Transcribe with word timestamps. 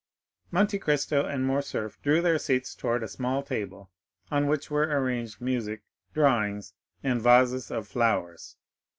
Monte 0.49 0.79
Cristo 0.79 1.27
and 1.27 1.45
Morcerf 1.45 2.01
drew 2.01 2.23
their 2.23 2.39
seats 2.39 2.73
towards 2.73 3.03
a 3.03 3.07
small 3.07 3.43
table, 3.43 3.91
on 4.31 4.47
which 4.47 4.71
were 4.71 4.87
arranged 4.99 5.39
music, 5.39 5.83
drawings, 6.11 6.73
and 7.03 7.21
vases 7.21 7.69
of 7.69 7.87
flowers. 7.87 8.57